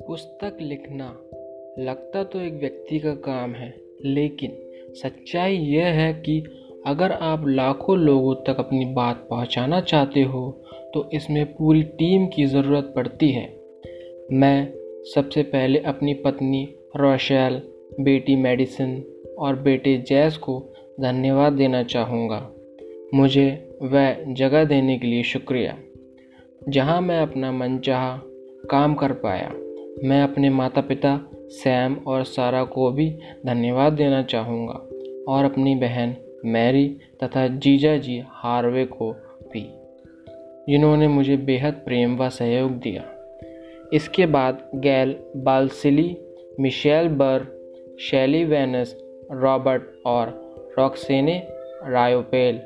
[0.00, 1.06] पुस्तक लिखना
[1.78, 3.72] लगता तो एक व्यक्ति का काम है,
[4.04, 4.56] लेकिन
[4.94, 6.38] सच्चाई यह है कि
[6.86, 10.50] अगर आप लाखों लोगों तक अपनी बात पहुंचाना चाहते हो
[10.94, 13.46] तो इसमें पूरी टीम की ज़रूरत पड़ती है।
[14.32, 14.72] मैं
[15.14, 16.62] सबसे पहले अपनी पत्नी
[16.96, 17.60] रोशेल,
[18.00, 19.02] बेटी मेडिसिन
[19.38, 20.60] और बेटे जैस को
[21.00, 22.40] धन्यवाद देना चाहूँगा।
[23.14, 23.48] मुझे
[23.82, 25.76] वह जगह देने के लिए शुक्रिया,
[26.68, 28.20] जहाँ मैं अपना मनचाहा
[28.70, 29.52] काम कर पाया।
[30.04, 33.10] मैं अपने माता पिता सैम और सारा को भी
[33.46, 34.74] धन्यवाद देना चाहूँगा
[35.32, 36.88] और अपनी बहन मैरी
[37.24, 39.12] तथा जीजा जी हार्वे को
[39.52, 39.62] भी,
[40.68, 43.04] जिन्होंने मुझे बेहद प्रेम व सहयोग दिया।
[43.92, 46.16] इसके बाद गैल बालसिली,
[46.60, 47.46] मिशेल बर
[48.00, 48.96] शैली वेनस,
[49.32, 50.40] रॉबर्ट और
[50.78, 51.46] रॉक्सेने
[51.84, 52.60] रायोपेल